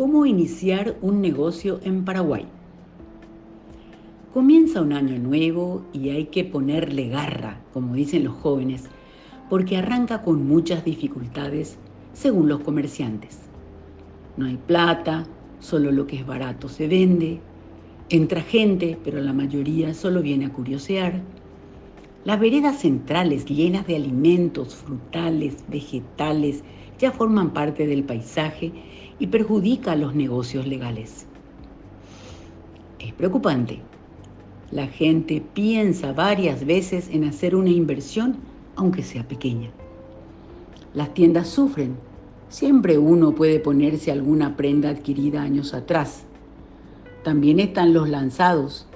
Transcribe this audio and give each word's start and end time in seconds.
cómo 0.00 0.24
iniciar 0.24 0.96
un 1.02 1.20
negocio 1.20 1.78
en 1.84 2.06
Paraguay. 2.06 2.46
Comienza 4.32 4.80
un 4.80 4.94
año 4.94 5.18
nuevo 5.18 5.84
y 5.92 6.08
hay 6.08 6.28
que 6.28 6.42
ponerle 6.42 7.10
garra, 7.10 7.60
como 7.74 7.94
dicen 7.94 8.24
los 8.24 8.32
jóvenes, 8.32 8.84
porque 9.50 9.76
arranca 9.76 10.22
con 10.22 10.48
muchas 10.48 10.86
dificultades 10.86 11.76
según 12.14 12.48
los 12.48 12.60
comerciantes. 12.60 13.40
No 14.38 14.46
hay 14.46 14.56
plata, 14.56 15.26
solo 15.58 15.92
lo 15.92 16.06
que 16.06 16.16
es 16.16 16.26
barato 16.26 16.70
se 16.70 16.88
vende, 16.88 17.40
entra 18.08 18.40
gente, 18.40 18.96
pero 19.04 19.20
la 19.20 19.34
mayoría 19.34 19.92
solo 19.92 20.22
viene 20.22 20.46
a 20.46 20.52
curiosear. 20.54 21.20
Las 22.24 22.40
veredas 22.40 22.78
centrales 22.78 23.44
llenas 23.44 23.86
de 23.86 23.96
alimentos, 23.96 24.76
frutales, 24.76 25.62
vegetales, 25.68 26.64
ya 27.00 27.10
forman 27.12 27.50
parte 27.50 27.86
del 27.86 28.04
paisaje 28.04 28.72
y 29.18 29.26
perjudica 29.28 29.92
a 29.92 29.96
los 29.96 30.14
negocios 30.14 30.66
legales. 30.66 31.26
Es 32.98 33.12
preocupante. 33.14 33.80
La 34.70 34.86
gente 34.86 35.42
piensa 35.54 36.12
varias 36.12 36.64
veces 36.64 37.08
en 37.10 37.24
hacer 37.24 37.56
una 37.56 37.70
inversión, 37.70 38.36
aunque 38.76 39.02
sea 39.02 39.26
pequeña. 39.26 39.70
Las 40.94 41.12
tiendas 41.14 41.48
sufren. 41.48 41.96
Siempre 42.48 42.98
uno 42.98 43.34
puede 43.34 43.60
ponerse 43.60 44.12
alguna 44.12 44.56
prenda 44.56 44.90
adquirida 44.90 45.42
años 45.42 45.72
atrás. 45.72 46.24
También 47.24 47.60
están 47.60 47.92
los 47.92 48.08
lanzados, 48.08 48.86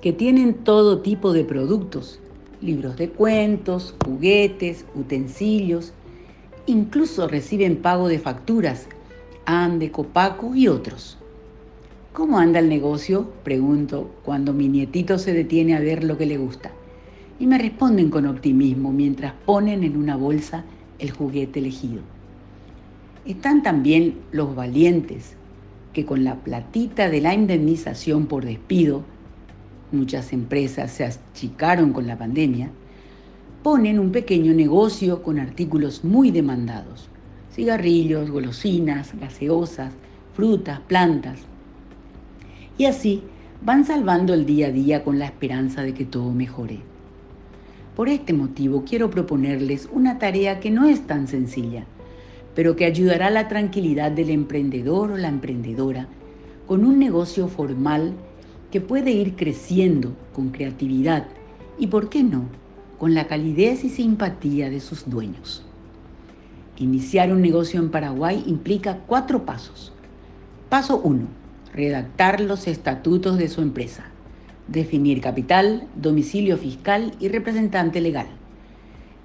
que 0.00 0.12
tienen 0.12 0.54
todo 0.54 1.00
tipo 1.00 1.32
de 1.32 1.44
productos, 1.44 2.20
libros 2.60 2.96
de 2.96 3.10
cuentos, 3.10 3.94
juguetes, 4.04 4.84
utensilios, 4.94 5.92
Incluso 6.68 7.28
reciben 7.28 7.76
pago 7.76 8.08
de 8.08 8.18
facturas, 8.18 8.88
Ande, 9.44 9.92
Copaco 9.92 10.56
y 10.56 10.66
otros. 10.66 11.16
¿Cómo 12.12 12.38
anda 12.38 12.58
el 12.58 12.68
negocio? 12.68 13.30
Pregunto 13.44 14.10
cuando 14.24 14.52
mi 14.52 14.68
nietito 14.68 15.18
se 15.18 15.32
detiene 15.32 15.76
a 15.76 15.80
ver 15.80 16.02
lo 16.02 16.18
que 16.18 16.26
le 16.26 16.38
gusta. 16.38 16.72
Y 17.38 17.46
me 17.46 17.58
responden 17.58 18.10
con 18.10 18.26
optimismo 18.26 18.90
mientras 18.90 19.32
ponen 19.44 19.84
en 19.84 19.96
una 19.96 20.16
bolsa 20.16 20.64
el 20.98 21.12
juguete 21.12 21.60
elegido. 21.60 22.00
Están 23.24 23.62
también 23.62 24.16
los 24.32 24.56
valientes, 24.56 25.36
que 25.92 26.04
con 26.04 26.24
la 26.24 26.36
platita 26.36 27.08
de 27.08 27.20
la 27.20 27.32
indemnización 27.32 28.26
por 28.26 28.44
despido, 28.44 29.04
muchas 29.92 30.32
empresas 30.32 30.90
se 30.90 31.04
achicaron 31.04 31.92
con 31.92 32.08
la 32.08 32.18
pandemia, 32.18 32.70
ponen 33.66 33.98
un 33.98 34.12
pequeño 34.12 34.54
negocio 34.54 35.24
con 35.24 35.40
artículos 35.40 36.04
muy 36.04 36.30
demandados. 36.30 37.08
Cigarrillos, 37.52 38.30
golosinas, 38.30 39.12
gaseosas, 39.18 39.92
frutas, 40.34 40.78
plantas. 40.86 41.40
Y 42.78 42.84
así 42.84 43.24
van 43.62 43.84
salvando 43.84 44.34
el 44.34 44.46
día 44.46 44.68
a 44.68 44.70
día 44.70 45.02
con 45.02 45.18
la 45.18 45.24
esperanza 45.24 45.82
de 45.82 45.94
que 45.94 46.04
todo 46.04 46.32
mejore. 46.32 46.78
Por 47.96 48.08
este 48.08 48.32
motivo 48.32 48.84
quiero 48.88 49.10
proponerles 49.10 49.88
una 49.92 50.20
tarea 50.20 50.60
que 50.60 50.70
no 50.70 50.86
es 50.86 51.04
tan 51.04 51.26
sencilla, 51.26 51.86
pero 52.54 52.76
que 52.76 52.84
ayudará 52.84 53.26
a 53.26 53.30
la 53.30 53.48
tranquilidad 53.48 54.12
del 54.12 54.30
emprendedor 54.30 55.10
o 55.10 55.16
la 55.16 55.26
emprendedora 55.26 56.06
con 56.68 56.84
un 56.84 57.00
negocio 57.00 57.48
formal 57.48 58.12
que 58.70 58.80
puede 58.80 59.10
ir 59.10 59.34
creciendo 59.34 60.12
con 60.32 60.50
creatividad 60.50 61.26
y, 61.80 61.88
¿por 61.88 62.08
qué 62.08 62.22
no?, 62.22 62.44
con 62.98 63.14
la 63.14 63.26
calidez 63.26 63.84
y 63.84 63.90
simpatía 63.90 64.70
de 64.70 64.80
sus 64.80 65.08
dueños. 65.08 65.62
Iniciar 66.78 67.32
un 67.32 67.42
negocio 67.42 67.80
en 67.80 67.90
Paraguay 67.90 68.42
implica 68.46 68.98
cuatro 69.06 69.44
pasos. 69.44 69.92
Paso 70.68 71.00
1. 71.02 71.26
Redactar 71.72 72.40
los 72.40 72.66
estatutos 72.66 73.38
de 73.38 73.48
su 73.48 73.62
empresa. 73.62 74.04
Definir 74.68 75.20
capital, 75.20 75.86
domicilio 75.94 76.58
fiscal 76.58 77.12
y 77.20 77.28
representante 77.28 78.00
legal. 78.00 78.26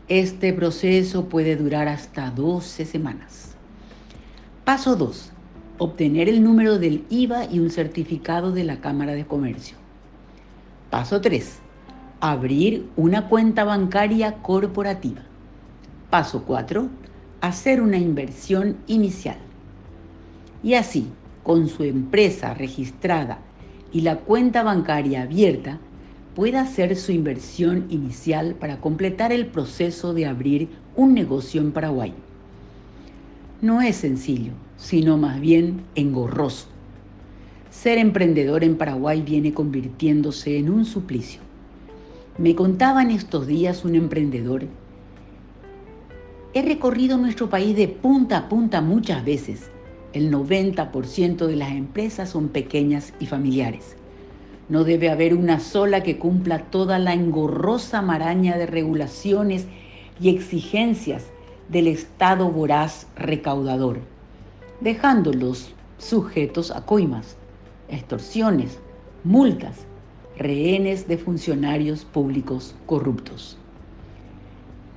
Este 0.07 0.53
proceso 0.53 1.25
puede 1.29 1.55
durar 1.55 1.87
hasta 1.87 2.29
12 2.31 2.85
semanas. 2.85 3.55
Paso 4.65 4.95
2. 4.95 5.31
Obtener 5.77 6.29
el 6.29 6.43
número 6.43 6.77
del 6.77 7.05
IVA 7.09 7.45
y 7.45 7.59
un 7.59 7.69
certificado 7.69 8.51
de 8.51 8.63
la 8.63 8.81
Cámara 8.81 9.13
de 9.13 9.25
Comercio. 9.25 9.77
Paso 10.89 11.21
3 11.21 11.61
abrir 12.21 12.87
una 12.95 13.27
cuenta 13.27 13.63
bancaria 13.63 14.35
corporativa. 14.43 15.21
Paso 16.11 16.43
4. 16.45 16.87
Hacer 17.41 17.81
una 17.81 17.97
inversión 17.97 18.77
inicial. 18.85 19.37
Y 20.61 20.75
así, 20.75 21.07
con 21.41 21.67
su 21.67 21.83
empresa 21.83 22.53
registrada 22.53 23.39
y 23.91 24.01
la 24.01 24.17
cuenta 24.17 24.61
bancaria 24.61 25.23
abierta, 25.23 25.79
puede 26.35 26.59
hacer 26.59 26.95
su 26.95 27.11
inversión 27.11 27.87
inicial 27.89 28.53
para 28.53 28.79
completar 28.79 29.33
el 29.33 29.47
proceso 29.47 30.13
de 30.13 30.27
abrir 30.27 30.69
un 30.95 31.15
negocio 31.15 31.59
en 31.59 31.71
Paraguay. 31.71 32.13
No 33.63 33.81
es 33.81 33.95
sencillo, 33.95 34.53
sino 34.77 35.17
más 35.17 35.41
bien 35.41 35.81
engorroso. 35.95 36.67
Ser 37.71 37.97
emprendedor 37.97 38.63
en 38.63 38.77
Paraguay 38.77 39.23
viene 39.23 39.53
convirtiéndose 39.53 40.59
en 40.59 40.69
un 40.69 40.85
suplicio. 40.85 41.50
Me 42.41 42.56
contaba 42.56 43.03
en 43.03 43.12
estos 43.12 43.46
días 43.46 43.85
un 43.85 43.94
emprendedor, 43.94 44.66
he 46.56 46.63
recorrido 46.63 47.19
nuestro 47.19 47.52
país 47.52 47.75
de 47.75 47.88
punta 47.88 48.35
a 48.40 48.50
punta 48.50 48.81
muchas 48.81 49.24
veces. 49.24 49.69
El 50.12 50.31
90% 50.31 51.46
de 51.46 51.56
las 51.56 51.74
empresas 51.74 52.31
son 52.31 52.50
pequeñas 52.50 53.13
y 53.19 53.28
familiares. 53.28 53.96
No 54.69 54.84
debe 54.84 55.12
haber 55.12 55.35
una 55.35 55.59
sola 55.59 56.02
que 56.02 56.18
cumpla 56.18 56.63
toda 56.72 56.97
la 56.97 57.13
engorrosa 57.13 58.02
maraña 58.02 58.58
de 58.58 58.66
regulaciones 58.66 59.68
y 60.19 60.29
exigencias 60.29 61.25
del 61.69 61.85
Estado 61.85 62.50
voraz 62.50 63.06
recaudador, 63.16 64.00
dejándolos 64.79 65.75
sujetos 66.00 66.72
a 66.72 66.88
coimas, 66.88 67.38
extorsiones, 67.88 68.79
multas 69.23 69.85
rehenes 70.41 71.07
de 71.07 71.18
funcionarios 71.18 72.06
públicos 72.06 72.75
corruptos. 72.85 73.57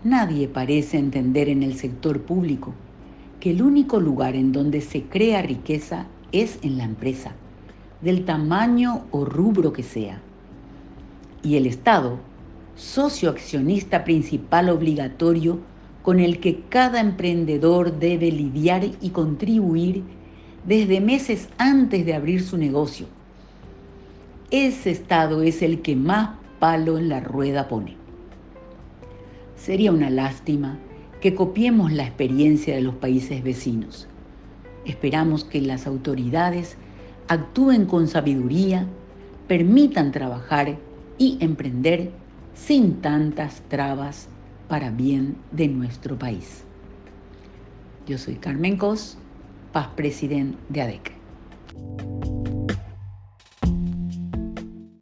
Nadie 0.02 0.48
parece 0.48 0.98
entender 0.98 1.48
en 1.48 1.62
el 1.62 1.76
sector 1.76 2.22
público 2.22 2.74
que 3.40 3.50
el 3.50 3.62
único 3.62 4.00
lugar 4.00 4.36
en 4.36 4.52
donde 4.52 4.80
se 4.80 5.02
crea 5.02 5.42
riqueza 5.42 6.06
es 6.32 6.58
en 6.62 6.78
la 6.78 6.84
empresa, 6.84 7.32
del 8.00 8.24
tamaño 8.24 9.04
o 9.10 9.24
rubro 9.24 9.72
que 9.72 9.82
sea. 9.82 10.20
Y 11.42 11.56
el 11.56 11.66
Estado, 11.66 12.18
socio 12.74 13.30
accionista 13.30 14.04
principal 14.04 14.68
obligatorio 14.68 15.60
con 16.02 16.20
el 16.20 16.40
que 16.40 16.60
cada 16.68 17.00
emprendedor 17.00 17.98
debe 17.98 18.30
lidiar 18.30 18.84
y 19.00 19.10
contribuir 19.10 20.02
desde 20.66 21.00
meses 21.00 21.48
antes 21.56 22.04
de 22.04 22.14
abrir 22.14 22.42
su 22.42 22.58
negocio 22.58 23.06
ese 24.50 24.90
Estado 24.90 25.42
es 25.42 25.62
el 25.62 25.82
que 25.82 25.96
más 25.96 26.30
palo 26.58 26.98
en 26.98 27.08
la 27.08 27.20
rueda 27.20 27.68
pone. 27.68 27.96
Sería 29.56 29.92
una 29.92 30.10
lástima 30.10 30.78
que 31.20 31.34
copiemos 31.34 31.92
la 31.92 32.04
experiencia 32.04 32.74
de 32.74 32.82
los 32.82 32.94
países 32.96 33.42
vecinos. 33.42 34.08
Esperamos 34.84 35.44
que 35.44 35.60
las 35.60 35.86
autoridades 35.86 36.76
actúen 37.28 37.86
con 37.86 38.06
sabiduría, 38.08 38.86
permitan 39.48 40.12
trabajar 40.12 40.76
y 41.16 41.38
emprender 41.40 42.10
sin 42.54 43.00
tantas 43.00 43.62
trabas 43.68 44.28
para 44.68 44.90
bien 44.90 45.36
de 45.50 45.68
nuestro 45.68 46.18
país. 46.18 46.64
Yo 48.06 48.18
soy 48.18 48.34
Carmen 48.34 48.76
Cos, 48.76 49.16
paz 49.72 49.88
presidente 49.96 50.58
de 50.68 50.82
ADEC. 50.82 51.12